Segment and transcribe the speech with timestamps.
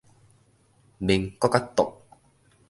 [0.99, 1.93] 民國仔獨